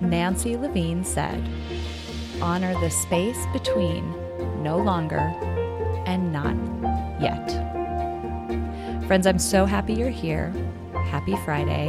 Nancy 0.00 0.56
Levine 0.56 1.04
said, 1.04 1.46
Honor 2.40 2.72
the 2.80 2.88
space 2.88 3.38
between 3.52 4.10
no 4.62 4.78
longer 4.78 5.18
and 6.06 6.32
not 6.32 6.56
yet. 7.20 7.46
Friends, 9.06 9.26
I'm 9.26 9.38
so 9.38 9.66
happy 9.66 9.92
you're 9.92 10.08
here. 10.08 10.54
Happy 10.94 11.36
Friday. 11.44 11.88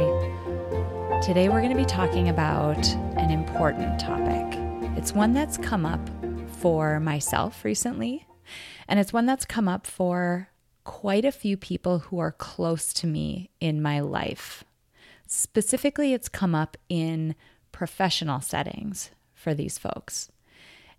Today 1.22 1.48
we're 1.48 1.62
going 1.62 1.72
to 1.74 1.76
be 1.76 1.86
talking 1.86 2.28
about 2.28 2.86
an 3.16 3.30
important 3.30 3.98
topic. 3.98 4.58
It's 4.98 5.14
one 5.14 5.32
that's 5.32 5.56
come 5.56 5.86
up 5.86 6.06
for 6.58 7.00
myself 7.00 7.64
recently, 7.64 8.26
and 8.88 9.00
it's 9.00 9.14
one 9.14 9.24
that's 9.24 9.46
come 9.46 9.68
up 9.68 9.86
for 9.86 10.50
quite 10.84 11.24
a 11.24 11.32
few 11.32 11.56
people 11.56 12.00
who 12.00 12.18
are 12.18 12.32
close 12.32 12.92
to 12.92 13.06
me 13.06 13.50
in 13.58 13.80
my 13.80 14.00
life. 14.00 14.64
Specifically, 15.26 16.12
it's 16.12 16.28
come 16.28 16.54
up 16.54 16.76
in 16.90 17.34
professional 17.72 18.40
settings 18.40 19.10
for 19.34 19.54
these 19.54 19.78
folks. 19.78 20.30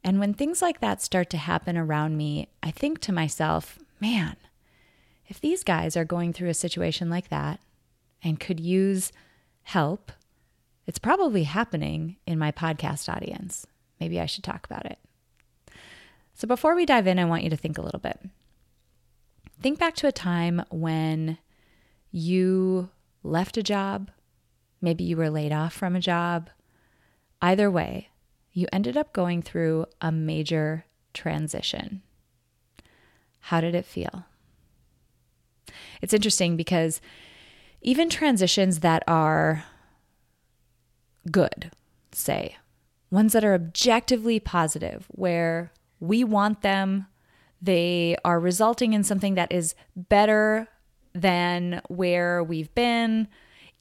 And 0.04 0.20
when 0.20 0.34
things 0.34 0.62
like 0.62 0.81
that 0.81 1.02
start 1.02 1.30
to 1.30 1.38
happen 1.38 1.78
around 1.78 2.17
me, 2.17 2.50
I 2.61 2.72
think 2.72 3.00
to 3.02 3.14
myself, 3.14 3.80
man, 4.02 4.36
if 5.28 5.39
these 5.39 5.64
guys 5.64 5.95
are 5.95 6.03
going 6.03 6.34
through 6.34 6.50
a 6.50 6.53
situation 6.53 7.09
like 7.09 7.30
that 7.30 7.62
and 8.22 8.39
could 8.39 8.59
use 8.59 9.12
help, 9.64 10.12
it's 10.86 11.00
probably 11.00 11.44
happening 11.44 12.17
in 12.28 12.38
my 12.38 12.52
podcast 12.52 13.08
audience. 13.08 13.66
Maybe 14.00 14.19
I 14.19 14.25
should 14.25 14.44
talk 14.44 14.66
about 14.66 14.86
it. 14.86 15.00
So 16.34 16.47
before 16.47 16.75
we 16.75 16.86
dive 16.86 17.08
in, 17.08 17.19
I 17.19 17.25
want 17.25 17.44
you 17.44 17.50
to 17.52 17.58
think 17.58 17.78
a 17.78 17.81
little 17.81 18.00
bit. 18.00 18.19
Think 19.62 19.80
back 19.80 19.95
to 19.95 20.08
a 20.08 20.12
time 20.12 20.64
when 20.69 21.38
you 22.12 22.90
left 23.23 23.56
a 23.56 23.64
job, 23.64 24.12
maybe 24.81 25.06
you 25.06 25.16
were 25.16 25.30
laid 25.30 25.53
off 25.53 25.73
from 25.73 25.95
a 25.95 26.02
job, 26.02 26.50
Either 27.44 27.69
way, 27.69 28.08
you 28.53 28.66
ended 28.72 28.95
up 28.95 29.11
going 29.11 29.41
through 29.41 29.86
a 29.99 30.13
major 30.13 30.86
transition. 31.13 32.02
How 33.41 33.59
did 33.59 33.75
it 33.75 33.83
feel? 33.83 34.23
It's 36.02 36.13
interesting 36.13 36.55
because 36.55 37.02
even 37.81 38.09
transitions 38.09 38.80
that 38.80 39.03
are 39.09 39.66
good, 41.31 41.69
say, 42.13 42.55
ones 43.11 43.33
that 43.33 43.44
are 43.44 43.53
objectively 43.53 44.39
positive, 44.39 45.05
where 45.09 45.73
we 46.00 46.23
want 46.23 46.61
them, 46.61 47.07
they 47.61 48.16
are 48.23 48.39
resulting 48.39 48.94
in 48.94 49.03
something 49.03 49.35
that 49.35 49.52
is 49.52 49.75
better 49.97 50.69
than 51.13 51.81
where 51.89 52.41
we've 52.41 52.73
been, 52.73 53.28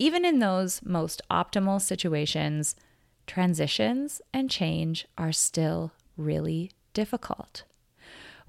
even 0.00 0.24
in 0.24 0.40
those 0.40 0.80
most 0.84 1.22
optimal 1.30 1.80
situations 1.80 2.74
transitions 3.32 4.20
and 4.34 4.50
change 4.50 5.06
are 5.16 5.32
still 5.32 5.90
really 6.18 6.70
difficult. 6.92 7.62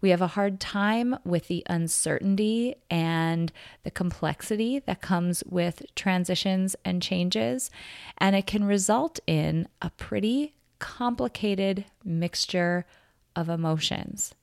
We 0.01 0.09
have 0.09 0.21
a 0.21 0.35
hard 0.35 0.59
time 0.59 1.17
with 1.23 1.47
the 1.47 1.63
uncertainty 1.69 2.75
and 2.89 3.49
the 3.83 3.91
complexity 3.91 4.79
that 4.79 4.99
comes 4.99 5.41
with 5.45 5.83
transitions 5.95 6.75
and 6.83 7.01
changes, 7.01 7.71
and 8.17 8.35
it 8.35 8.45
can 8.45 8.65
result 8.65 9.21
in 9.25 9.69
a 9.81 9.89
pretty 9.91 10.53
complicated 10.79 11.85
mixture 12.03 12.85
of 13.37 13.47
emotions. 13.47 14.35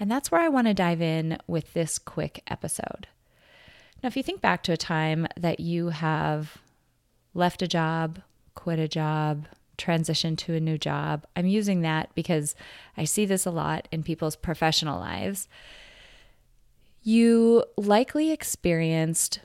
And 0.00 0.10
that's 0.10 0.30
where 0.30 0.40
I 0.40 0.48
want 0.48 0.68
to 0.68 0.72
dive 0.72 1.02
in 1.02 1.36
with 1.46 1.74
this 1.74 1.98
quick 1.98 2.42
episode. 2.46 3.08
Now, 4.02 4.06
if 4.06 4.16
you 4.16 4.22
think 4.22 4.40
back 4.40 4.62
to 4.62 4.72
a 4.72 4.78
time 4.78 5.26
that 5.36 5.60
you 5.60 5.90
have 5.90 6.56
left 7.34 7.60
a 7.60 7.68
job, 7.68 8.22
quit 8.54 8.78
a 8.78 8.88
job, 8.88 9.46
transition 9.76 10.36
to 10.36 10.54
a 10.54 10.60
new 10.60 10.78
job. 10.78 11.26
I'm 11.36 11.46
using 11.46 11.82
that 11.82 12.14
because 12.14 12.54
I 12.96 13.04
see 13.04 13.26
this 13.26 13.46
a 13.46 13.50
lot 13.50 13.88
in 13.90 14.02
people's 14.02 14.36
professional 14.36 14.98
lives. 14.98 15.48
You 17.02 17.64
likely 17.76 18.32
experienced 18.32 19.40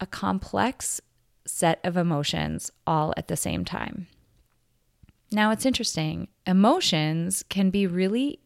a 0.00 0.06
complex 0.06 1.00
set 1.46 1.80
of 1.84 1.96
emotions 1.96 2.70
all 2.86 3.12
at 3.16 3.28
the 3.28 3.36
same 3.36 3.64
time. 3.64 4.06
Now, 5.30 5.50
it's 5.50 5.66
interesting. 5.66 6.28
Emotions 6.46 7.44
can 7.48 7.70
be 7.70 7.86
really, 7.86 8.38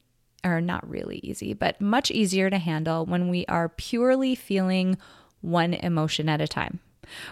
or 0.45 0.61
not 0.61 0.89
really 0.89 1.21
easy, 1.23 1.53
but 1.53 1.81
much 1.81 2.11
easier 2.11 2.51
to 2.51 2.59
handle 2.59 3.05
when 3.05 3.29
we 3.29 3.45
are 3.47 3.69
purely 3.69 4.35
feeling 4.35 4.97
one 5.41 5.75
emotion 5.75 6.29
at 6.29 6.41
a 6.41 6.49
time. 6.49 6.81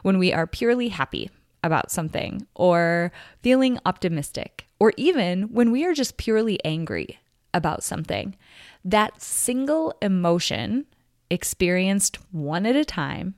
When 0.03 0.19
we 0.19 0.33
are 0.33 0.47
purely 0.47 0.89
happy, 0.89 1.31
about 1.62 1.91
something 1.91 2.47
or 2.55 3.12
feeling 3.43 3.78
optimistic, 3.84 4.67
or 4.78 4.93
even 4.97 5.43
when 5.44 5.71
we 5.71 5.84
are 5.84 5.94
just 5.94 6.17
purely 6.17 6.62
angry 6.65 7.19
about 7.53 7.83
something. 7.83 8.37
That 8.84 9.22
single 9.22 9.95
emotion, 10.00 10.87
experienced 11.31 12.19
one 12.31 12.66
at 12.66 12.77
a 12.77 12.84
time, 12.84 13.34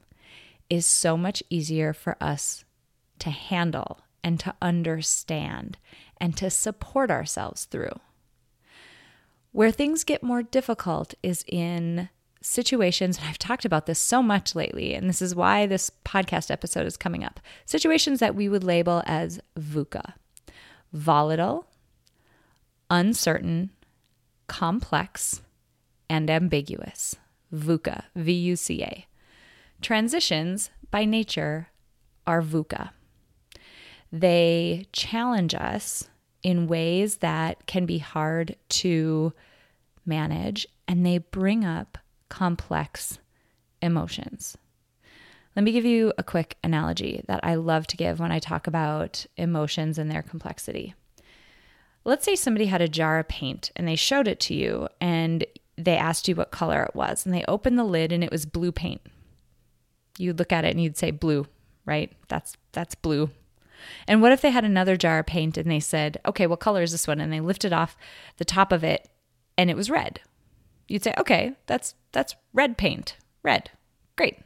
is 0.68 0.84
so 0.84 1.16
much 1.16 1.42
easier 1.48 1.92
for 1.92 2.16
us 2.20 2.64
to 3.20 3.30
handle 3.30 4.00
and 4.22 4.38
to 4.40 4.54
understand 4.60 5.78
and 6.20 6.36
to 6.36 6.50
support 6.50 7.10
ourselves 7.10 7.64
through. 7.64 7.98
Where 9.52 9.70
things 9.70 10.04
get 10.04 10.22
more 10.22 10.42
difficult 10.42 11.14
is 11.22 11.44
in 11.48 12.10
situations, 12.40 13.18
and 13.18 13.26
I've 13.26 13.38
talked 13.38 13.64
about 13.64 13.86
this 13.86 13.98
so 13.98 14.22
much 14.22 14.54
lately, 14.54 14.94
and 14.94 15.08
this 15.08 15.20
is 15.22 15.34
why 15.34 15.66
this 15.66 15.90
podcast 16.04 16.50
episode 16.50 16.86
is 16.86 16.96
coming 16.96 17.24
up 17.24 17.40
situations 17.66 18.20
that 18.20 18.34
we 18.34 18.48
would 18.48 18.64
label 18.64 19.02
as 19.06 19.40
VUCA 19.58 20.14
volatile, 20.92 21.66
uncertain, 22.90 23.70
complex, 24.46 25.42
and 26.08 26.30
ambiguous. 26.30 27.16
VUCA, 27.52 28.04
V 28.14 28.32
U 28.32 28.56
C 28.56 28.82
A. 28.82 29.06
Transitions, 29.80 30.70
by 30.90 31.04
nature, 31.04 31.68
are 32.26 32.42
VUCA. 32.42 32.90
They 34.12 34.86
challenge 34.92 35.54
us 35.54 36.08
in 36.42 36.66
ways 36.66 37.18
that 37.18 37.66
can 37.66 37.84
be 37.86 37.98
hard 37.98 38.56
to 38.68 39.32
manage, 40.06 40.66
and 40.86 41.04
they 41.04 41.18
bring 41.18 41.64
up 41.64 41.98
complex 42.28 43.18
emotions. 43.82 44.56
Let 45.56 45.64
me 45.64 45.72
give 45.72 45.84
you 45.84 46.12
a 46.16 46.22
quick 46.22 46.56
analogy 46.62 47.24
that 47.26 47.40
I 47.42 47.56
love 47.56 47.86
to 47.88 47.96
give 47.96 48.20
when 48.20 48.30
I 48.30 48.38
talk 48.38 48.66
about 48.66 49.26
emotions 49.36 49.98
and 49.98 50.10
their 50.10 50.22
complexity. 50.22 50.94
Let's 52.04 52.24
say 52.24 52.36
somebody 52.36 52.66
had 52.66 52.80
a 52.80 52.88
jar 52.88 53.18
of 53.18 53.28
paint 53.28 53.72
and 53.74 53.86
they 53.86 53.96
showed 53.96 54.28
it 54.28 54.40
to 54.40 54.54
you 54.54 54.88
and 55.00 55.44
they 55.76 55.96
asked 55.96 56.28
you 56.28 56.36
what 56.36 56.50
color 56.50 56.82
it 56.84 56.94
was 56.94 57.26
and 57.26 57.34
they 57.34 57.44
opened 57.48 57.78
the 57.78 57.84
lid 57.84 58.12
and 58.12 58.22
it 58.22 58.30
was 58.30 58.46
blue 58.46 58.72
paint. 58.72 59.00
You'd 60.16 60.38
look 60.38 60.52
at 60.52 60.64
it 60.64 60.70
and 60.70 60.80
you'd 60.80 60.96
say 60.96 61.10
blue, 61.10 61.46
right? 61.84 62.12
That's 62.28 62.56
that's 62.72 62.94
blue. 62.94 63.30
And 64.06 64.22
what 64.22 64.32
if 64.32 64.40
they 64.40 64.50
had 64.50 64.64
another 64.64 64.96
jar 64.96 65.18
of 65.20 65.26
paint 65.26 65.56
and 65.56 65.70
they 65.70 65.80
said, 65.80 66.20
"Okay, 66.26 66.46
what 66.46 66.60
color 66.60 66.82
is 66.82 66.92
this 66.92 67.06
one?" 67.06 67.20
and 67.20 67.32
they 67.32 67.40
lifted 67.40 67.72
off 67.72 67.96
the 68.36 68.44
top 68.44 68.72
of 68.72 68.84
it 68.84 69.08
and 69.56 69.70
it 69.70 69.76
was 69.76 69.90
red 69.90 70.20
you'd 70.88 71.04
say, 71.04 71.14
okay, 71.18 71.52
that's 71.66 71.94
that's 72.12 72.34
red 72.52 72.76
paint, 72.76 73.16
red, 73.42 73.70
great. 74.16 74.38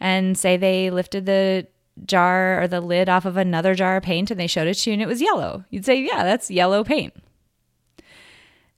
And 0.00 0.36
say 0.36 0.56
they 0.56 0.90
lifted 0.90 1.26
the 1.26 1.66
jar 2.04 2.60
or 2.62 2.68
the 2.68 2.80
lid 2.80 3.08
off 3.08 3.24
of 3.24 3.36
another 3.36 3.74
jar 3.74 3.96
of 3.96 4.02
paint 4.02 4.30
and 4.30 4.38
they 4.38 4.46
showed 4.46 4.68
it 4.68 4.74
to 4.74 4.90
you 4.90 4.94
and 4.94 5.02
it 5.02 5.08
was 5.08 5.22
yellow. 5.22 5.64
You'd 5.70 5.84
say, 5.84 6.00
yeah, 6.00 6.24
that's 6.24 6.50
yellow 6.50 6.84
paint. 6.84 7.14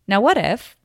Now, 0.07 0.21
what 0.21 0.39
if 0.39 0.77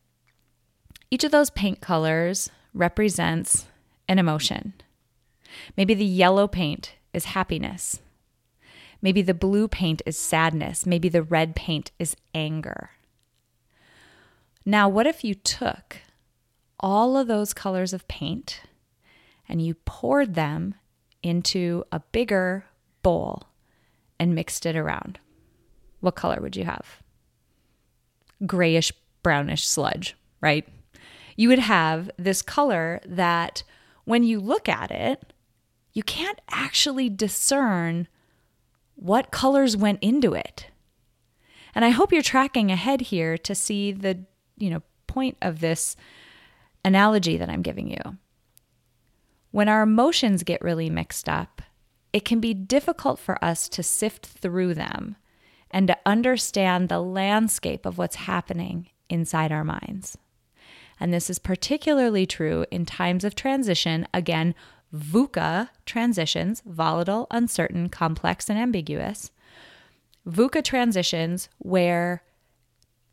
each 1.12 1.24
of 1.24 1.32
those 1.32 1.50
paint 1.52 1.82
colors 1.82 2.50
represents 2.74 3.68
an 4.08 4.20
emotion? 4.20 4.74
Maybe 5.78 5.94
the 5.94 6.06
yellow 6.06 6.48
paint 6.48 6.94
is 7.14 7.26
happiness. 7.26 8.00
Maybe 9.02 9.22
the 9.22 9.34
blue 9.34 9.68
paint 9.68 10.02
is 10.06 10.18
sadness. 10.18 10.86
Maybe 10.86 11.10
the 11.10 11.24
red 11.24 11.56
paint 11.56 11.92
is 12.00 12.16
anger. 12.34 12.92
Now, 14.66 14.88
what 14.88 15.08
if 15.08 15.24
you 15.24 15.36
took 15.36 15.98
all 16.80 17.18
of 17.18 17.28
those 17.28 17.54
colors 17.54 17.94
of 17.94 18.08
paint 18.08 18.62
and 19.48 19.62
you 19.62 19.76
poured 19.76 20.36
them 20.36 20.76
into 21.22 21.84
a 21.92 22.00
bigger 22.00 22.66
bowl 23.02 23.44
and 24.20 24.36
mixed 24.36 24.66
it 24.66 24.76
around? 24.76 25.20
what 26.04 26.16
color 26.16 26.40
would 26.42 26.58
you 26.58 26.66
have? 26.66 27.02
Grayish, 28.46 28.92
brownish 29.24 29.66
sludge, 29.66 30.18
right? 30.42 30.68
You 31.38 31.48
would 31.48 31.60
have 31.60 32.12
this 32.18 32.42
color 32.42 33.00
that 33.06 33.64
when 34.04 34.24
you 34.24 34.42
look 34.42 34.68
at 34.68 34.92
it, 34.92 35.32
you 35.94 36.04
can't 36.04 36.42
actually 36.52 37.10
discern 37.10 38.10
what 38.96 39.32
colors 39.32 39.78
went 39.78 40.00
into 40.04 40.34
it. 40.34 40.68
And 41.74 41.86
I 41.86 41.90
hope 41.90 42.12
you're 42.12 42.22
tracking 42.22 42.70
ahead 42.70 43.00
here 43.02 43.38
to 43.38 43.56
see 43.56 43.94
the, 43.94 44.26
you 44.58 44.70
know, 44.70 44.82
point 45.08 45.38
of 45.42 45.60
this 45.60 45.96
analogy 46.86 47.38
that 47.38 47.50
I'm 47.50 47.62
giving 47.62 47.90
you. 47.90 48.18
When 49.52 49.70
our 49.70 49.84
emotions 49.84 50.44
get 50.44 50.62
really 50.62 50.90
mixed 50.90 51.30
up, 51.30 51.62
it 52.12 52.26
can 52.26 52.40
be 52.40 52.54
difficult 52.54 53.20
for 53.20 53.44
us 53.44 53.70
to 53.70 53.84
sift 53.84 54.26
through 54.26 54.74
them 54.74 55.16
and 55.72 55.88
to 55.88 55.98
understand 56.06 56.90
the 56.90 57.00
landscape 57.00 57.86
of 57.86 57.98
what's 57.98 58.16
happening 58.16 58.90
inside 59.10 59.52
our 59.52 59.64
minds. 59.64 60.18
And 61.00 61.14
this 61.14 61.30
is 61.30 61.40
particularly 61.40 62.26
true 62.26 62.66
in 62.72 62.86
times 62.86 63.24
of 63.24 63.36
transition, 63.36 64.08
again, 64.14 64.54
VUCA 64.94 65.70
transitions, 65.86 66.62
volatile, 66.66 67.26
uncertain, 67.32 67.90
complex, 67.90 68.48
and 68.50 68.60
ambiguous. 68.60 69.32
VUCA 70.28 70.64
transitions, 70.64 71.50
where 71.58 72.24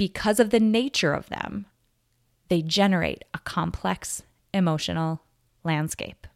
because 0.01 0.41
of 0.41 0.49
the 0.49 0.59
nature 0.59 1.13
of 1.13 1.29
them, 1.29 1.67
they 2.49 2.63
generate 2.63 3.23
a 3.35 3.39
complex 3.41 4.23
emotional 4.55 5.21
landscape. 5.63 6.27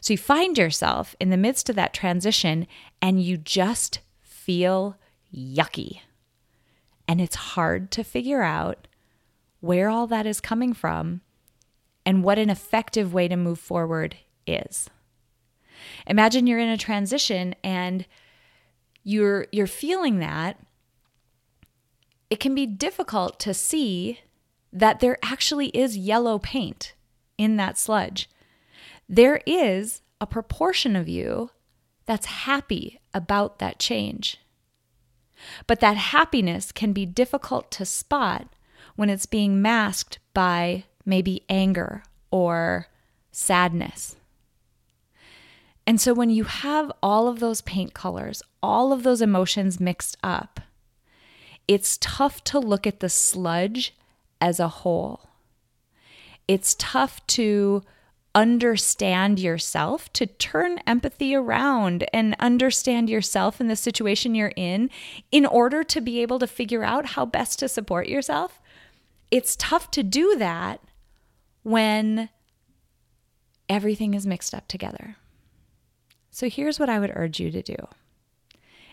So 0.00 0.12
you 0.12 0.18
find 0.18 0.56
yourself 0.56 1.16
in 1.18 1.30
the 1.30 1.36
midst 1.36 1.68
of 1.68 1.74
that 1.74 1.92
transition 1.92 2.68
and 3.02 3.20
you 3.20 3.36
just 3.36 3.98
feel 4.22 4.96
yucky. 5.34 6.02
And 7.08 7.20
it's 7.20 7.34
hard 7.34 7.90
to 7.90 8.04
figure 8.04 8.42
out 8.42 8.86
where 9.58 9.88
all 9.88 10.06
that 10.06 10.24
is 10.24 10.40
coming 10.40 10.74
from 10.74 11.22
and 12.06 12.22
what 12.22 12.38
an 12.38 12.50
effective 12.50 13.12
way 13.12 13.26
to 13.26 13.36
move 13.36 13.58
forward 13.58 14.16
is. 14.46 14.88
Imagine 16.06 16.46
you're 16.46 16.60
in 16.60 16.68
a 16.68 16.78
transition 16.78 17.56
and 17.64 18.06
you're 19.02 19.48
you're 19.50 19.66
feeling 19.66 20.20
that 20.20 20.56
it 22.34 22.40
can 22.40 22.54
be 22.54 22.66
difficult 22.66 23.38
to 23.38 23.54
see 23.54 24.18
that 24.72 24.98
there 24.98 25.18
actually 25.22 25.68
is 25.68 25.96
yellow 25.96 26.36
paint 26.38 26.92
in 27.38 27.56
that 27.56 27.78
sludge 27.78 28.28
there 29.08 29.40
is 29.46 30.02
a 30.20 30.26
proportion 30.26 30.96
of 30.96 31.08
you 31.08 31.50
that's 32.06 32.26
happy 32.26 33.00
about 33.12 33.58
that 33.58 33.78
change. 33.78 34.38
But 35.66 35.80
that 35.80 35.96
happiness 35.96 36.72
can 36.72 36.92
be 36.92 37.06
difficult 37.06 37.70
to 37.72 37.84
spot 37.84 38.48
when 38.96 39.10
it's 39.10 39.26
being 39.26 39.60
masked 39.60 40.18
by 40.32 40.84
maybe 41.04 41.44
anger 41.48 42.02
or 42.30 42.88
sadness. 43.30 44.16
And 45.86 46.00
so 46.00 46.14
when 46.14 46.30
you 46.30 46.44
have 46.44 46.90
all 47.02 47.28
of 47.28 47.40
those 47.40 47.60
paint 47.60 47.92
colors, 47.92 48.42
all 48.62 48.92
of 48.92 49.02
those 49.02 49.20
emotions 49.20 49.78
mixed 49.78 50.16
up, 50.22 50.60
it's 51.66 51.98
tough 52.00 52.44
to 52.44 52.58
look 52.58 52.86
at 52.86 53.00
the 53.00 53.08
sludge 53.08 53.94
as 54.40 54.60
a 54.60 54.68
whole. 54.68 55.28
It's 56.46 56.74
tough 56.78 57.26
to 57.28 57.82
understand 58.34 59.38
yourself, 59.38 60.12
to 60.12 60.26
turn 60.26 60.78
empathy 60.86 61.34
around 61.34 62.04
and 62.12 62.34
understand 62.40 63.08
yourself 63.08 63.60
in 63.60 63.68
the 63.68 63.76
situation 63.76 64.34
you're 64.34 64.52
in, 64.56 64.90
in 65.30 65.46
order 65.46 65.84
to 65.84 66.00
be 66.00 66.20
able 66.20 66.38
to 66.40 66.46
figure 66.46 66.82
out 66.82 67.06
how 67.06 67.24
best 67.24 67.60
to 67.60 67.68
support 67.68 68.08
yourself. 68.08 68.60
It's 69.30 69.56
tough 69.56 69.90
to 69.92 70.02
do 70.02 70.36
that 70.36 70.80
when 71.62 72.28
everything 73.68 74.14
is 74.14 74.26
mixed 74.26 74.52
up 74.52 74.68
together. 74.68 75.16
So 76.30 76.48
here's 76.48 76.80
what 76.80 76.90
I 76.90 76.98
would 76.98 77.12
urge 77.14 77.38
you 77.38 77.50
to 77.52 77.62
do. 77.62 77.76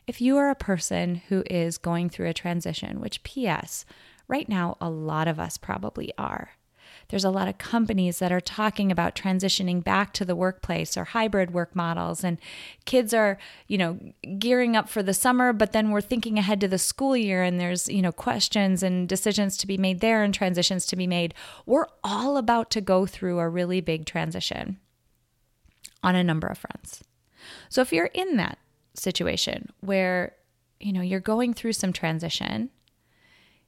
If 0.08 0.22
you 0.22 0.38
are 0.38 0.50
a 0.50 0.56
person 0.56 1.22
who 1.30 1.44
is 1.50 1.78
going 1.78 2.10
through 2.10 2.30
a 2.30 2.34
transition, 2.34 3.00
which, 3.00 3.24
P.S., 3.24 3.86
right 4.28 4.50
now 4.50 4.78
a 4.82 4.90
lot 4.90 5.28
of 5.28 5.40
us 5.40 5.58
probably 5.58 6.12
are, 6.18 6.52
there's 7.10 7.26
a 7.26 7.30
lot 7.30 7.48
of 7.48 7.58
companies 7.58 8.20
that 8.20 8.32
are 8.32 8.40
talking 8.40 8.92
about 8.92 9.16
transitioning 9.16 9.84
back 9.84 10.14
to 10.14 10.26
the 10.26 10.36
workplace 10.36 10.96
or 10.96 11.04
hybrid 11.04 11.52
work 11.52 11.76
models 11.76 12.24
and 12.24 12.38
kids 12.86 13.14
are, 13.14 13.38
you 13.68 13.78
know, 13.78 14.00
gearing 14.40 14.76
up 14.76 14.88
for 14.88 15.04
the 15.04 15.14
summer, 15.14 15.52
but 15.52 15.74
then 15.74 15.92
we're 15.92 16.02
thinking 16.02 16.38
ahead 16.38 16.62
to 16.62 16.68
the 16.68 16.78
school 16.78 17.16
year 17.16 17.44
and 17.44 17.60
there's, 17.60 17.90
you 17.90 18.02
know, 18.02 18.12
questions 18.12 18.82
and 18.82 19.10
decisions 19.10 19.58
to 19.58 19.68
be 19.68 19.78
made 19.78 20.00
there 20.00 20.24
and 20.24 20.34
transitions 20.34 20.86
to 20.86 20.96
be 20.96 21.08
made. 21.08 21.34
We're 21.66 21.88
all 22.04 22.38
about 22.38 22.72
to 22.72 22.82
go 22.82 23.06
through 23.06 23.40
a 23.40 23.50
really 23.50 23.82
big 23.82 24.06
transition 24.06 24.80
on 26.02 26.16
a 26.16 26.24
number 26.24 26.48
of 26.48 26.58
fronts. 26.58 27.04
So 27.70 27.82
if 27.82 27.92
you're 27.92 28.06
in 28.06 28.38
that 28.38 28.58
situation 28.94 29.70
where, 29.80 30.36
you 30.80 30.94
know, 30.94 31.02
you're 31.02 31.20
going 31.20 31.54
through 31.54 31.74
some 31.74 31.94
transition, 31.94 32.70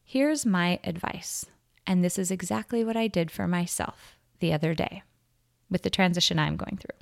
here's 0.04 0.46
my 0.46 0.80
advice. 0.84 1.46
And 1.86 2.04
this 2.04 2.18
is 2.18 2.32
exactly 2.32 2.84
what 2.84 2.98
I 2.98 3.08
did 3.08 3.32
for 3.32 3.48
myself 3.48 4.16
the 4.40 4.54
other 4.54 4.74
day 4.74 5.04
with 5.70 5.84
the 5.84 5.90
transition 5.90 6.40
I'm 6.40 6.56
going 6.56 6.78
through. 6.78 6.98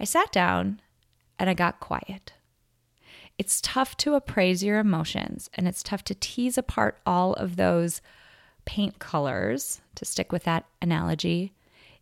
I 0.00 0.04
sat 0.04 0.32
down 0.32 0.80
and 1.38 1.50
I 1.50 1.54
got 1.54 1.80
quiet. 1.80 2.32
It's 3.36 3.60
tough 3.60 3.96
to 3.98 4.14
appraise 4.14 4.64
your 4.64 4.78
emotions 4.78 5.48
and 5.54 5.68
it's 5.68 5.82
tough 5.82 6.02
to 6.04 6.14
tease 6.14 6.58
apart 6.58 6.98
all 7.06 7.34
of 7.34 7.56
those 7.56 8.00
paint 8.64 8.98
colors, 8.98 9.80
to 9.94 10.04
stick 10.04 10.32
with 10.32 10.44
that 10.44 10.66
analogy, 10.82 11.52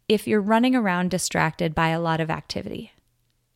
if 0.09 0.27
you're 0.27 0.41
running 0.41 0.75
around 0.75 1.11
distracted 1.11 1.75
by 1.75 1.89
a 1.89 2.01
lot 2.01 2.21
of 2.21 2.31
activity. 2.31 2.93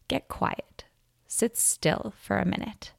Get 0.08 0.28
quiet, 0.28 0.84
sit 1.30 1.56
still 1.56 2.12
for 2.20 2.38
a 2.38 2.44
minute, 2.44 2.92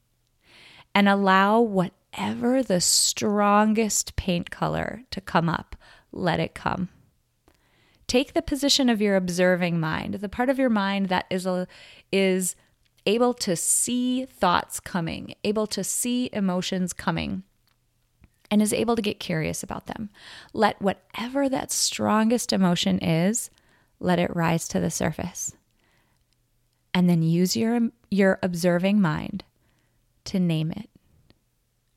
and 0.95 1.09
allow 1.09 1.59
whatever 1.59 2.63
the 2.63 2.79
strongest 2.79 4.15
paint 4.15 4.49
color 4.49 5.03
to 5.11 5.19
come 5.19 5.49
up, 5.49 5.75
let 6.13 6.39
it 6.39 6.55
come. 6.55 6.87
Take 8.07 8.33
the 8.33 8.41
position 8.41 8.89
of 8.89 9.01
your 9.01 9.17
observing 9.17 9.79
mind, 9.79 10.15
the 10.15 10.29
part 10.29 10.49
of 10.49 10.57
your 10.57 10.69
mind 10.69 11.09
that 11.09 11.25
is 11.29 11.45
a, 11.45 11.67
is 12.11 12.55
able 13.05 13.33
to 13.33 13.55
see 13.55 14.25
thoughts 14.25 14.79
coming, 14.79 15.35
able 15.43 15.67
to 15.67 15.83
see 15.83 16.29
emotions 16.31 16.93
coming, 16.93 17.43
and 18.49 18.61
is 18.61 18.73
able 18.73 18.95
to 18.95 19.01
get 19.01 19.19
curious 19.19 19.61
about 19.61 19.87
them. 19.87 20.09
Let 20.53 20.81
whatever 20.81 21.49
that 21.49 21.71
strongest 21.71 22.53
emotion 22.53 22.99
is, 22.99 23.49
let 23.99 24.19
it 24.19 24.33
rise 24.35 24.69
to 24.69 24.79
the 24.79 24.89
surface. 24.89 25.53
And 26.93 27.09
then 27.09 27.21
use 27.23 27.55
your 27.55 27.89
your 28.09 28.39
observing 28.43 28.99
mind 28.99 29.43
to 30.25 30.39
name 30.39 30.71
it. 30.71 30.89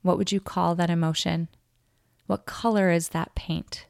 What 0.03 0.19
would 0.19 0.31
you 0.31 0.41
call 0.41 0.75
that 0.75 0.91
emotion? 0.91 1.49
What 2.27 2.47
color 2.47 2.91
is 2.91 3.11
that 3.11 3.35
paint? 3.35 3.87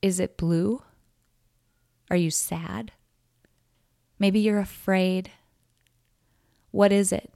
Is 0.00 0.18
it 0.20 0.36
blue? 0.36 0.82
Are 2.10 2.16
you 2.16 2.30
sad? 2.30 2.92
Maybe 4.18 4.40
you're 4.40 4.60
afraid. 4.60 5.30
What 6.70 6.92
is 6.92 7.12
it? 7.12 7.32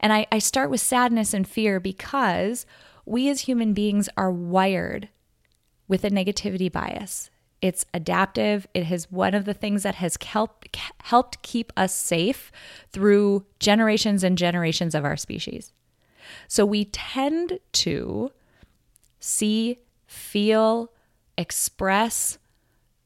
And 0.00 0.12
I, 0.12 0.26
I 0.32 0.38
start 0.38 0.70
with 0.70 0.80
sadness 0.80 1.34
and 1.34 1.46
fear 1.46 1.80
because 1.80 2.66
we 3.04 3.28
as 3.28 3.42
human 3.42 3.72
beings 3.74 4.08
are 4.16 4.30
wired 4.30 5.08
with 5.88 6.04
a 6.04 6.10
negativity 6.10 6.70
bias. 6.70 7.30
It's 7.64 7.86
adaptive. 7.94 8.66
It 8.74 8.92
is 8.92 9.10
one 9.10 9.32
of 9.32 9.46
the 9.46 9.54
things 9.54 9.84
that 9.84 9.94
has 9.94 10.18
helped 10.22 10.76
helped 11.04 11.40
keep 11.40 11.72
us 11.78 11.94
safe 11.94 12.52
through 12.92 13.46
generations 13.58 14.22
and 14.22 14.36
generations 14.36 14.94
of 14.94 15.02
our 15.02 15.16
species. 15.16 15.72
So 16.46 16.66
we 16.66 16.84
tend 16.84 17.60
to 17.72 18.30
see, 19.18 19.78
feel, 20.06 20.92
express, 21.38 22.36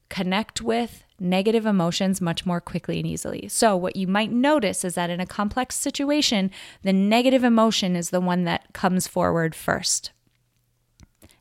connect 0.09 0.61
with 0.61 1.05
negative 1.21 1.65
emotions 1.65 2.19
much 2.19 2.45
more 2.45 2.59
quickly 2.59 2.97
and 2.97 3.07
easily. 3.07 3.47
So, 3.47 3.77
what 3.77 3.95
you 3.95 4.07
might 4.07 4.29
notice 4.29 4.83
is 4.83 4.95
that 4.95 5.09
in 5.09 5.21
a 5.21 5.25
complex 5.25 5.77
situation, 5.77 6.51
the 6.83 6.91
negative 6.91 7.45
emotion 7.45 7.95
is 7.95 8.09
the 8.09 8.19
one 8.19 8.43
that 8.43 8.73
comes 8.73 9.07
forward 9.07 9.55
first. 9.55 10.11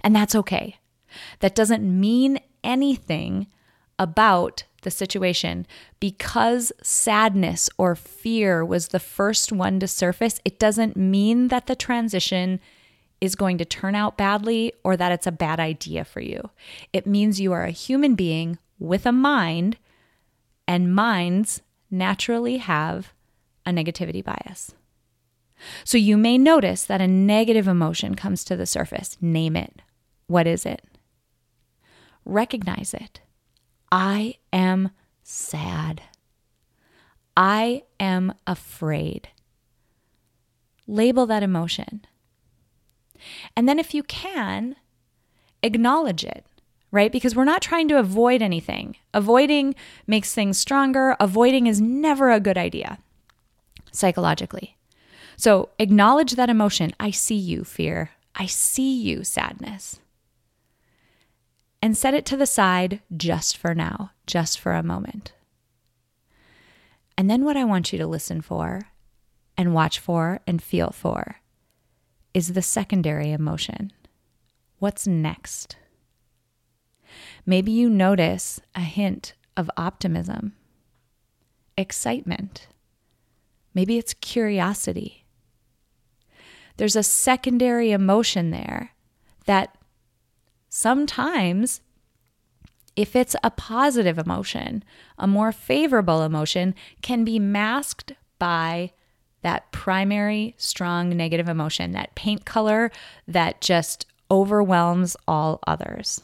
And 0.02 0.14
that's 0.14 0.36
okay. 0.36 0.76
That 1.40 1.56
doesn't 1.56 1.82
mean 1.82 2.38
anything 2.62 3.46
about 3.98 4.64
the 4.82 4.90
situation. 4.90 5.66
Because 6.00 6.72
sadness 6.82 7.68
or 7.78 7.94
fear 7.94 8.64
was 8.64 8.88
the 8.88 9.00
first 9.00 9.52
one 9.52 9.80
to 9.80 9.88
surface, 9.88 10.40
it 10.44 10.58
doesn't 10.58 10.96
mean 10.96 11.48
that 11.48 11.66
the 11.66 11.76
transition 11.76 12.60
is 13.20 13.34
going 13.34 13.58
to 13.58 13.64
turn 13.64 13.94
out 13.94 14.16
badly 14.16 14.72
or 14.84 14.96
that 14.96 15.10
it's 15.10 15.26
a 15.26 15.32
bad 15.32 15.58
idea 15.58 16.04
for 16.04 16.20
you. 16.20 16.50
It 16.92 17.06
means 17.06 17.40
you 17.40 17.52
are 17.52 17.64
a 17.64 17.70
human 17.70 18.14
being 18.14 18.58
with 18.78 19.06
a 19.06 19.12
mind, 19.12 19.76
and 20.68 20.94
minds 20.94 21.62
naturally 21.90 22.58
have 22.58 23.12
a 23.66 23.70
negativity 23.70 24.22
bias. 24.22 24.72
So 25.82 25.98
you 25.98 26.16
may 26.16 26.38
notice 26.38 26.84
that 26.84 27.00
a 27.00 27.08
negative 27.08 27.66
emotion 27.66 28.14
comes 28.14 28.44
to 28.44 28.54
the 28.54 28.66
surface. 28.66 29.16
Name 29.20 29.56
it. 29.56 29.82
What 30.28 30.46
is 30.46 30.64
it? 30.64 30.82
Recognize 32.28 32.92
it. 32.92 33.20
I 33.90 34.34
am 34.52 34.90
sad. 35.22 36.02
I 37.34 37.84
am 37.98 38.34
afraid. 38.46 39.28
Label 40.86 41.24
that 41.26 41.42
emotion. 41.42 42.04
And 43.56 43.66
then, 43.66 43.78
if 43.78 43.94
you 43.94 44.02
can, 44.02 44.76
acknowledge 45.62 46.22
it, 46.22 46.44
right? 46.92 47.10
Because 47.10 47.34
we're 47.34 47.44
not 47.44 47.62
trying 47.62 47.88
to 47.88 47.98
avoid 47.98 48.42
anything. 48.42 48.96
Avoiding 49.14 49.74
makes 50.06 50.34
things 50.34 50.58
stronger. 50.58 51.16
Avoiding 51.18 51.66
is 51.66 51.80
never 51.80 52.30
a 52.30 52.40
good 52.40 52.58
idea 52.58 52.98
psychologically. 53.90 54.76
So 55.36 55.70
acknowledge 55.78 56.32
that 56.32 56.50
emotion. 56.50 56.92
I 57.00 57.10
see 57.10 57.36
you, 57.36 57.64
fear. 57.64 58.10
I 58.34 58.44
see 58.44 59.00
you, 59.00 59.24
sadness. 59.24 60.00
And 61.80 61.96
set 61.96 62.14
it 62.14 62.26
to 62.26 62.36
the 62.36 62.46
side 62.46 63.00
just 63.16 63.56
for 63.56 63.74
now, 63.74 64.10
just 64.26 64.58
for 64.58 64.72
a 64.72 64.82
moment. 64.82 65.32
And 67.16 67.30
then 67.30 67.44
what 67.44 67.56
I 67.56 67.64
want 67.64 67.92
you 67.92 67.98
to 67.98 68.06
listen 68.06 68.40
for 68.40 68.90
and 69.56 69.74
watch 69.74 69.98
for 69.98 70.40
and 70.46 70.62
feel 70.62 70.90
for 70.90 71.36
is 72.34 72.52
the 72.52 72.62
secondary 72.62 73.32
emotion. 73.32 73.92
What's 74.78 75.06
next? 75.06 75.76
Maybe 77.46 77.72
you 77.72 77.88
notice 77.88 78.60
a 78.74 78.80
hint 78.80 79.34
of 79.56 79.70
optimism, 79.76 80.54
excitement. 81.76 82.68
Maybe 83.74 83.98
it's 83.98 84.14
curiosity. 84.14 85.24
There's 86.76 86.96
a 86.96 87.02
secondary 87.02 87.90
emotion 87.90 88.50
there 88.50 88.92
that 89.46 89.77
sometimes, 90.68 91.80
if 92.96 93.14
it's 93.14 93.36
a 93.42 93.50
positive 93.50 94.18
emotion, 94.18 94.82
a 95.18 95.26
more 95.26 95.52
favorable 95.52 96.22
emotion, 96.22 96.74
can 97.02 97.24
be 97.24 97.38
masked 97.38 98.12
by 98.38 98.92
that 99.42 99.70
primary 99.70 100.54
strong 100.58 101.10
negative 101.10 101.48
emotion, 101.48 101.92
that 101.92 102.14
paint 102.14 102.44
color 102.44 102.90
that 103.26 103.60
just 103.60 104.06
overwhelms 104.30 105.16
all 105.26 105.60
others. 105.66 106.22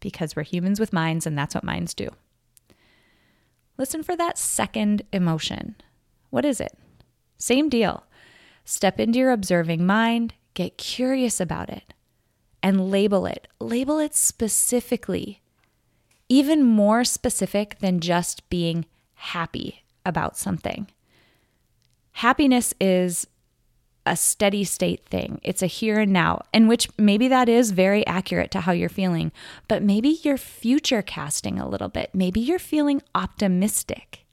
Because 0.00 0.36
we're 0.36 0.44
humans 0.44 0.78
with 0.78 0.92
minds, 0.92 1.26
and 1.26 1.36
that's 1.36 1.54
what 1.54 1.64
minds 1.64 1.94
do. 1.94 2.08
Listen 3.76 4.02
for 4.02 4.16
that 4.16 4.38
second 4.38 5.02
emotion. 5.12 5.74
What 6.30 6.44
is 6.44 6.60
it? 6.60 6.76
Same 7.36 7.68
deal. 7.68 8.04
Step 8.64 9.00
into 9.00 9.18
your 9.18 9.32
observing 9.32 9.86
mind, 9.86 10.34
get 10.54 10.78
curious 10.78 11.40
about 11.40 11.70
it, 11.70 11.94
and 12.62 12.90
label 12.90 13.26
it. 13.26 13.48
Label 13.60 13.98
it 13.98 14.14
specifically, 14.14 15.40
even 16.28 16.62
more 16.62 17.04
specific 17.04 17.78
than 17.80 18.00
just 18.00 18.48
being 18.50 18.86
happy 19.14 19.82
about 20.04 20.36
something. 20.36 20.88
Happiness 22.12 22.74
is 22.80 23.26
a 24.04 24.16
steady 24.16 24.64
state 24.64 25.04
thing. 25.06 25.40
It's 25.42 25.62
a 25.62 25.66
here 25.66 26.00
and 26.00 26.12
now, 26.12 26.42
in 26.52 26.66
which 26.66 26.88
maybe 26.98 27.28
that 27.28 27.48
is 27.48 27.72
very 27.72 28.06
accurate 28.06 28.50
to 28.52 28.60
how 28.60 28.72
you're 28.72 28.88
feeling, 28.88 29.32
but 29.68 29.82
maybe 29.82 30.18
you're 30.22 30.38
future 30.38 31.02
casting 31.02 31.58
a 31.58 31.68
little 31.68 31.88
bit. 31.88 32.10
Maybe 32.14 32.40
you're 32.40 32.58
feeling 32.58 33.02
optimistic, 33.14 34.24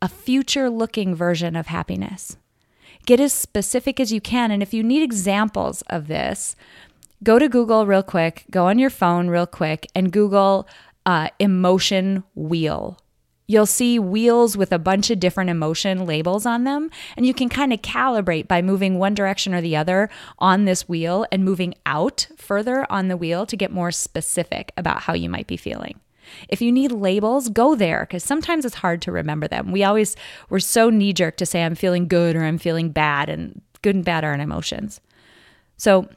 a 0.00 0.08
future 0.08 0.70
looking 0.70 1.14
version 1.14 1.54
of 1.54 1.66
happiness. 1.66 2.36
Get 3.04 3.20
as 3.20 3.32
specific 3.32 4.00
as 4.00 4.12
you 4.12 4.20
can. 4.20 4.50
And 4.50 4.62
if 4.62 4.72
you 4.72 4.82
need 4.82 5.02
examples 5.02 5.82
of 5.82 6.06
this, 6.06 6.56
go 7.22 7.38
to 7.38 7.48
Google 7.48 7.86
real 7.86 8.02
quick, 8.02 8.44
go 8.50 8.66
on 8.66 8.78
your 8.78 8.90
phone 8.90 9.28
real 9.28 9.46
quick, 9.46 9.86
and 9.94 10.12
Google 10.12 10.66
uh, 11.06 11.28
emotion 11.38 12.24
wheel 12.34 12.98
You'll 13.52 13.66
see 13.66 13.98
wheels 13.98 14.56
with 14.56 14.72
a 14.72 14.78
bunch 14.78 15.10
of 15.10 15.20
different 15.20 15.50
emotion 15.50 16.06
labels 16.06 16.46
on 16.46 16.64
them, 16.64 16.90
and 17.18 17.26
you 17.26 17.34
can 17.34 17.50
kind 17.50 17.72
of 17.72 17.82
calibrate 17.82 18.48
by 18.48 18.62
moving 18.62 18.98
one 18.98 19.14
direction 19.14 19.52
or 19.52 19.60
the 19.60 19.76
other 19.76 20.08
on 20.38 20.64
this 20.64 20.88
wheel 20.88 21.26
and 21.32 21.44
moving 21.44 21.74
out 21.84 22.28
further 22.36 22.86
on 22.90 23.08
the 23.08 23.16
wheel 23.16 23.44
to 23.44 23.56
get 23.56 23.70
more 23.70 23.90
specific 23.90 24.72
about 24.78 25.02
how 25.02 25.12
you 25.12 25.28
might 25.28 25.48
be 25.48 25.58
feeling. 25.58 26.00
If 26.48 26.62
you 26.62 26.72
need 26.72 26.92
labels, 26.92 27.50
go 27.50 27.74
there 27.74 28.06
because 28.08 28.24
sometimes 28.24 28.64
it's 28.64 28.76
hard 28.76 29.02
to 29.02 29.12
remember 29.12 29.48
them. 29.48 29.70
We 29.70 29.84
always, 29.84 30.16
we're 30.48 30.60
so 30.60 30.88
knee 30.88 31.12
jerk 31.12 31.36
to 31.36 31.44
say, 31.44 31.62
I'm 31.62 31.74
feeling 31.74 32.08
good 32.08 32.36
or 32.36 32.44
I'm 32.44 32.58
feeling 32.58 32.90
bad, 32.90 33.28
and 33.28 33.60
good 33.82 33.96
and 33.96 34.04
bad 34.04 34.24
aren't 34.24 34.40
emotions. 34.40 35.00
So 35.76 36.08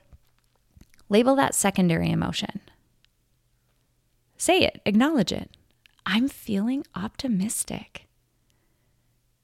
label 1.09 1.35
that 1.35 1.55
secondary 1.55 2.09
emotion. 2.09 2.61
Say 4.37 4.61
it, 4.61 4.81
acknowledge 4.85 5.31
it. 5.31 5.49
I'm 6.05 6.27
feeling 6.27 6.85
optimistic. 6.95 8.07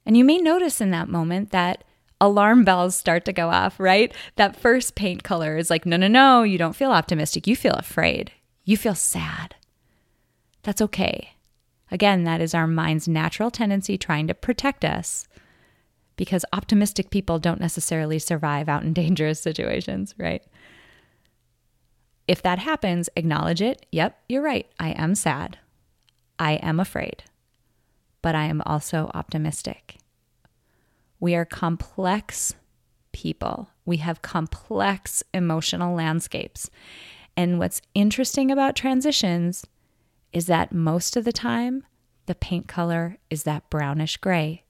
And 0.06 0.18
you 0.18 0.26
may 0.26 0.38
notice 0.38 0.82
in 0.82 0.92
that 0.92 1.10
moment 1.10 1.52
that 1.52 1.84
alarm 2.20 2.64
bells 2.64 2.96
start 2.96 3.26
to 3.26 3.34
go 3.34 3.50
off, 3.50 3.80
right? 3.80 4.14
That 4.36 4.56
first 4.56 4.96
paint 4.96 5.24
color 5.24 5.58
is 5.58 5.70
like, 5.70 5.86
no, 5.86 5.98
no, 5.98 6.08
no, 6.08 6.44
you 6.44 6.58
don't 6.58 6.76
feel 6.76 6.92
optimistic. 6.92 7.48
You 7.48 7.56
feel 7.56 7.74
afraid. 7.74 8.32
You 8.64 8.78
feel 8.78 8.96
sad. 8.96 9.56
That's 10.64 10.82
okay. 10.82 11.32
Again, 11.90 12.24
that 12.24 12.42
is 12.42 12.54
our 12.54 12.68
mind's 12.68 13.08
natural 13.08 13.52
tendency 13.52 13.98
trying 13.98 14.28
to 14.28 14.34
protect 14.34 14.86
us 14.86 15.28
because 16.16 16.46
optimistic 16.54 17.10
people 17.10 17.40
don't 17.40 17.60
necessarily 17.60 18.20
survive 18.20 18.70
out 18.70 18.84
in 18.84 18.94
dangerous 18.94 19.42
situations, 19.42 20.14
right? 20.18 20.44
If 22.32 22.42
that 22.44 22.60
happens, 22.60 23.10
acknowledge 23.18 23.62
it. 23.62 23.86
Yep, 23.92 24.18
you're 24.30 24.42
right. 24.42 24.66
I 24.80 24.92
am 24.92 25.16
sad. 25.16 25.58
I 26.40 26.54
am 26.54 26.80
afraid, 26.80 27.24
but 28.22 28.36
I 28.36 28.46
am 28.46 28.62
also 28.66 29.12
optimistic. 29.14 29.98
We 31.20 31.36
are 31.36 31.44
complex 31.44 32.56
people. 33.12 33.72
We 33.84 33.98
have 33.98 34.22
complex 34.22 35.24
emotional 35.34 35.94
landscapes. 35.94 36.70
And 37.36 37.60
what's 37.60 37.82
interesting 37.94 38.50
about 38.50 38.78
transitions 38.78 39.66
is 40.32 40.46
that 40.46 40.72
most 40.72 41.18
of 41.18 41.26
the 41.26 41.34
time, 41.34 41.84
the 42.28 42.36
paint 42.36 42.66
color 42.66 43.18
is 43.30 43.44
that 43.44 43.70
brownish 43.70 44.16
gray. 44.16 44.64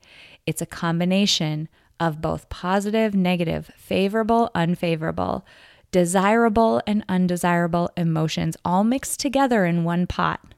It's 0.47 0.63
a 0.63 0.65
combination 0.65 1.69
of 1.99 2.21
both 2.21 2.49
positive, 2.49 3.13
negative, 3.13 3.69
favorable, 3.77 4.49
unfavorable, 4.55 5.45
desirable, 5.91 6.81
and 6.87 7.03
undesirable 7.09 7.89
emotions 7.95 8.57
all 8.63 8.83
mixed 8.83 9.19
together 9.19 9.65
in 9.65 9.83
one 9.83 10.07
pot. 10.07 10.53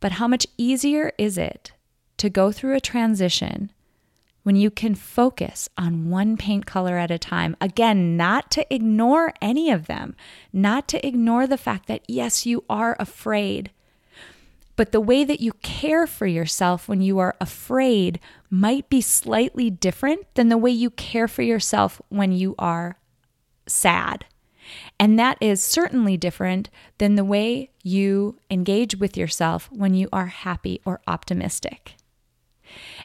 But 0.00 0.12
how 0.12 0.28
much 0.28 0.46
easier 0.56 1.12
is 1.18 1.36
it 1.36 1.72
to 2.16 2.30
go 2.30 2.52
through 2.52 2.76
a 2.76 2.80
transition 2.80 3.70
when 4.42 4.56
you 4.56 4.70
can 4.70 4.94
focus 4.94 5.68
on 5.76 6.08
one 6.08 6.36
paint 6.36 6.64
color 6.66 6.96
at 6.96 7.10
a 7.10 7.18
time? 7.18 7.56
Again, 7.60 8.16
not 8.16 8.50
to 8.52 8.74
ignore 8.74 9.34
any 9.42 9.70
of 9.70 9.86
them, 9.86 10.16
not 10.52 10.88
to 10.88 11.06
ignore 11.06 11.46
the 11.46 11.58
fact 11.58 11.86
that, 11.88 12.02
yes, 12.08 12.46
you 12.46 12.64
are 12.68 12.96
afraid. 12.98 13.70
But 14.76 14.92
the 14.92 15.00
way 15.00 15.24
that 15.24 15.40
you 15.40 15.52
care 15.60 16.06
for 16.06 16.26
yourself 16.26 16.88
when 16.88 17.02
you 17.02 17.18
are 17.18 17.36
afraid 17.38 18.18
might 18.48 18.88
be 18.88 19.02
slightly 19.02 19.68
different 19.68 20.34
than 20.34 20.48
the 20.48 20.56
way 20.56 20.70
you 20.70 20.88
care 20.88 21.28
for 21.28 21.42
yourself 21.42 22.00
when 22.08 22.32
you 22.32 22.54
are 22.58 22.96
sad. 23.72 24.24
And 24.98 25.18
that 25.18 25.38
is 25.40 25.64
certainly 25.64 26.16
different 26.16 26.70
than 26.98 27.14
the 27.14 27.24
way 27.24 27.70
you 27.82 28.38
engage 28.50 28.96
with 28.96 29.16
yourself 29.16 29.68
when 29.72 29.94
you 29.94 30.08
are 30.12 30.26
happy 30.26 30.80
or 30.84 31.00
optimistic. 31.06 31.94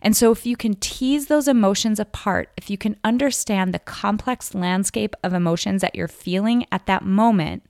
And 0.02 0.16
so, 0.16 0.32
if 0.32 0.46
you 0.46 0.56
can 0.56 0.76
tease 0.76 1.26
those 1.26 1.48
emotions 1.48 2.00
apart, 2.00 2.52
if 2.56 2.70
you 2.70 2.78
can 2.78 2.98
understand 3.04 3.74
the 3.74 3.80
complex 3.80 4.54
landscape 4.54 5.16
of 5.24 5.34
emotions 5.34 5.82
that 5.82 5.96
you're 5.96 6.08
feeling 6.08 6.68
at 6.72 6.86
that 6.86 7.04
moment, 7.04 7.64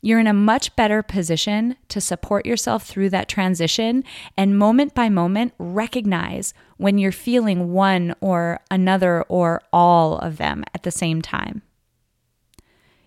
you're 0.00 0.18
in 0.18 0.26
a 0.26 0.32
much 0.32 0.74
better 0.74 1.02
position 1.02 1.76
to 1.88 2.00
support 2.00 2.46
yourself 2.46 2.84
through 2.84 3.10
that 3.10 3.28
transition 3.28 4.02
and 4.36 4.58
moment 4.58 4.94
by 4.94 5.08
moment 5.08 5.52
recognize 5.58 6.54
when 6.76 6.98
you're 6.98 7.12
feeling 7.12 7.72
one 7.72 8.14
or 8.20 8.60
another 8.70 9.22
or 9.24 9.62
all 9.72 10.18
of 10.18 10.38
them 10.38 10.64
at 10.74 10.82
the 10.82 10.90
same 10.90 11.22
time 11.22 11.62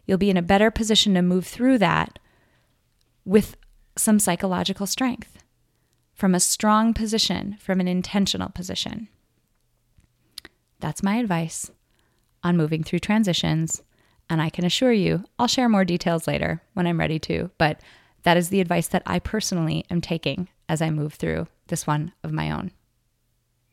you'll 0.05 0.17
be 0.17 0.29
in 0.29 0.37
a 0.37 0.41
better 0.41 0.71
position 0.71 1.13
to 1.13 1.21
move 1.21 1.45
through 1.45 1.77
that 1.79 2.19
with 3.23 3.57
some 3.97 4.19
psychological 4.19 4.85
strength, 4.85 5.37
from 6.13 6.35
a 6.35 6.39
strong 6.39 6.93
position, 6.93 7.57
from 7.59 7.79
an 7.79 7.87
intentional 7.87 8.49
position. 8.49 9.07
That's 10.79 11.03
my 11.03 11.15
advice 11.15 11.71
on 12.43 12.57
moving 12.57 12.83
through 12.83 12.99
transitions. 12.99 13.81
And 14.29 14.41
I 14.41 14.49
can 14.49 14.65
assure 14.65 14.91
you, 14.91 15.23
I'll 15.37 15.47
share 15.47 15.69
more 15.69 15.85
details 15.85 16.27
later 16.27 16.61
when 16.73 16.87
I'm 16.87 16.99
ready 16.99 17.19
to. 17.19 17.51
But 17.57 17.79
that 18.23 18.37
is 18.37 18.49
the 18.49 18.61
advice 18.61 18.87
that 18.87 19.03
I 19.05 19.19
personally 19.19 19.85
am 19.89 20.01
taking 20.01 20.47
as 20.67 20.81
I 20.81 20.89
move 20.89 21.13
through 21.13 21.47
this 21.67 21.87
one 21.87 22.11
of 22.23 22.31
my 22.31 22.51
own. 22.51 22.71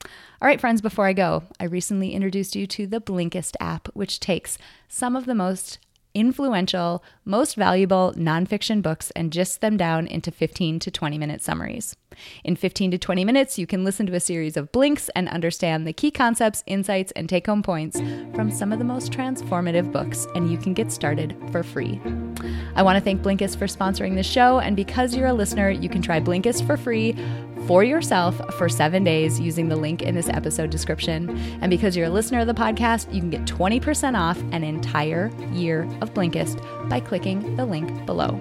All 0.04 0.48
right, 0.48 0.60
friends, 0.60 0.80
before 0.80 1.06
I 1.06 1.12
go, 1.12 1.44
I 1.60 1.64
recently 1.64 2.12
introduced 2.12 2.56
you 2.56 2.66
to 2.66 2.86
the 2.86 3.00
Blinkist 3.00 3.54
app, 3.60 3.88
which 3.94 4.20
takes 4.20 4.58
some 4.88 5.14
of 5.14 5.26
the 5.26 5.34
most 5.34 5.78
influential, 6.14 7.02
most 7.24 7.54
valuable 7.54 8.12
nonfiction 8.16 8.82
books 8.82 9.10
and 9.12 9.32
gist 9.32 9.60
them 9.60 9.76
down 9.76 10.06
into 10.06 10.30
15 10.30 10.78
to 10.80 10.90
20 10.90 11.18
minute 11.18 11.42
summaries. 11.42 11.96
In 12.44 12.56
15 12.56 12.90
to 12.92 12.98
20 12.98 13.24
minutes, 13.24 13.58
you 13.58 13.66
can 13.66 13.84
listen 13.84 14.06
to 14.06 14.14
a 14.14 14.20
series 14.20 14.56
of 14.56 14.72
blinks 14.72 15.08
and 15.16 15.28
understand 15.28 15.86
the 15.86 15.92
key 15.92 16.10
concepts, 16.10 16.62
insights, 16.66 17.12
and 17.12 17.28
take 17.28 17.46
home 17.46 17.62
points 17.62 18.00
from 18.34 18.50
some 18.50 18.72
of 18.72 18.78
the 18.78 18.84
most 18.84 19.12
transformative 19.12 19.90
books, 19.92 20.26
and 20.34 20.50
you 20.50 20.58
can 20.58 20.74
get 20.74 20.92
started 20.92 21.36
for 21.50 21.62
free. 21.62 22.00
I 22.74 22.82
want 22.82 22.96
to 22.96 23.04
thank 23.04 23.22
Blinkist 23.22 23.56
for 23.56 23.66
sponsoring 23.66 24.14
the 24.14 24.22
show, 24.22 24.58
and 24.60 24.76
because 24.76 25.14
you're 25.14 25.28
a 25.28 25.32
listener, 25.32 25.70
you 25.70 25.88
can 25.88 26.02
try 26.02 26.20
Blinkist 26.20 26.66
for 26.66 26.76
free 26.76 27.12
for 27.66 27.84
yourself 27.84 28.40
for 28.56 28.68
seven 28.68 29.04
days 29.04 29.40
using 29.40 29.68
the 29.68 29.76
link 29.76 30.02
in 30.02 30.14
this 30.14 30.28
episode 30.28 30.70
description. 30.70 31.30
And 31.60 31.70
because 31.70 31.96
you're 31.96 32.06
a 32.06 32.10
listener 32.10 32.40
of 32.40 32.46
the 32.46 32.54
podcast, 32.54 33.12
you 33.12 33.20
can 33.20 33.30
get 33.30 33.44
20% 33.44 34.18
off 34.18 34.40
an 34.52 34.64
entire 34.64 35.30
year 35.52 35.82
of 36.00 36.12
Blinkist 36.14 36.58
by 36.88 37.00
clicking 37.00 37.56
the 37.56 37.64
link 37.64 38.06
below. 38.06 38.40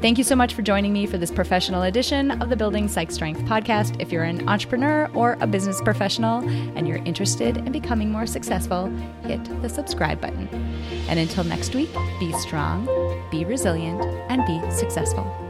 Thank 0.00 0.18
you 0.18 0.24
so 0.24 0.34
much 0.34 0.54
for 0.54 0.62
joining 0.62 0.92
me 0.92 1.06
for 1.06 1.18
this 1.18 1.30
professional 1.30 1.82
edition 1.82 2.30
of 2.42 2.48
the 2.48 2.56
Building 2.56 2.88
Psych 2.88 3.10
Strength 3.10 3.42
podcast. 3.42 4.00
If 4.00 4.10
you're 4.10 4.24
an 4.24 4.48
entrepreneur 4.48 5.10
or 5.14 5.36
a 5.40 5.46
business 5.46 5.80
professional 5.80 6.40
and 6.76 6.88
you're 6.88 7.02
interested 7.04 7.58
in 7.58 7.72
becoming 7.72 8.10
more 8.10 8.26
successful, 8.26 8.86
hit 9.24 9.42
the 9.62 9.68
subscribe 9.68 10.20
button. 10.20 10.48
And 11.08 11.18
until 11.18 11.44
next 11.44 11.74
week, 11.74 11.90
be 12.18 12.32
strong, 12.32 12.86
be 13.30 13.44
resilient, 13.44 14.02
and 14.28 14.44
be 14.46 14.70
successful. 14.70 15.49